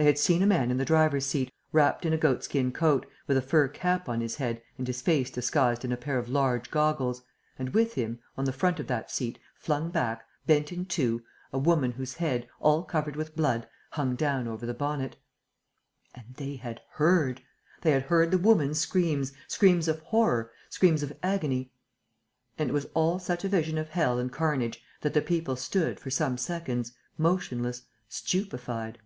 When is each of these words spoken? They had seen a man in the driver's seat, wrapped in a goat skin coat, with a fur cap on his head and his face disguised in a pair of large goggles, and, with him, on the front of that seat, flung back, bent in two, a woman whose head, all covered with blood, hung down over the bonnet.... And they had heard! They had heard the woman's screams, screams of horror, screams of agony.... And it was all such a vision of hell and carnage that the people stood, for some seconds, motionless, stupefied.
They 0.00 0.06
had 0.06 0.16
seen 0.16 0.40
a 0.42 0.46
man 0.46 0.70
in 0.70 0.78
the 0.78 0.86
driver's 0.86 1.26
seat, 1.26 1.52
wrapped 1.72 2.06
in 2.06 2.14
a 2.14 2.16
goat 2.16 2.42
skin 2.42 2.72
coat, 2.72 3.04
with 3.26 3.36
a 3.36 3.42
fur 3.42 3.68
cap 3.68 4.08
on 4.08 4.22
his 4.22 4.36
head 4.36 4.62
and 4.78 4.86
his 4.86 5.02
face 5.02 5.30
disguised 5.30 5.84
in 5.84 5.92
a 5.92 5.96
pair 5.98 6.16
of 6.16 6.30
large 6.30 6.70
goggles, 6.70 7.22
and, 7.58 7.74
with 7.74 7.96
him, 7.96 8.18
on 8.34 8.46
the 8.46 8.50
front 8.54 8.80
of 8.80 8.86
that 8.86 9.10
seat, 9.10 9.38
flung 9.56 9.90
back, 9.90 10.24
bent 10.46 10.72
in 10.72 10.86
two, 10.86 11.22
a 11.52 11.58
woman 11.58 11.92
whose 11.92 12.14
head, 12.14 12.48
all 12.60 12.82
covered 12.82 13.14
with 13.14 13.36
blood, 13.36 13.68
hung 13.90 14.16
down 14.16 14.48
over 14.48 14.64
the 14.64 14.72
bonnet.... 14.72 15.16
And 16.14 16.32
they 16.34 16.56
had 16.56 16.80
heard! 16.92 17.42
They 17.82 17.90
had 17.90 18.04
heard 18.04 18.30
the 18.30 18.38
woman's 18.38 18.78
screams, 18.80 19.34
screams 19.48 19.86
of 19.86 20.00
horror, 20.00 20.50
screams 20.70 21.02
of 21.02 21.12
agony.... 21.22 21.74
And 22.56 22.70
it 22.70 22.72
was 22.72 22.86
all 22.94 23.18
such 23.18 23.44
a 23.44 23.50
vision 23.50 23.76
of 23.76 23.90
hell 23.90 24.18
and 24.18 24.32
carnage 24.32 24.82
that 25.02 25.12
the 25.12 25.20
people 25.20 25.56
stood, 25.56 26.00
for 26.00 26.08
some 26.08 26.38
seconds, 26.38 26.94
motionless, 27.18 27.82
stupefied. 28.08 28.96